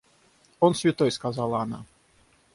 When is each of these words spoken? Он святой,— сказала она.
Он 0.59 0.73
святой,— 0.73 1.11
сказала 1.11 1.59
она. 1.61 1.85